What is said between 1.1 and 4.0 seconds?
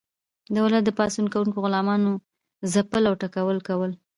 کوونکو غلامانو ځپل او ټکول کول.